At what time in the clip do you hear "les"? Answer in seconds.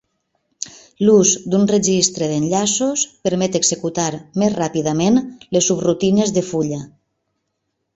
5.59-5.73